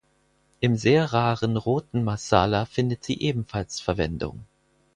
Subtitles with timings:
[0.61, 4.45] Im sehr raren roten Marsala findet sie ebenfalls Verwendung.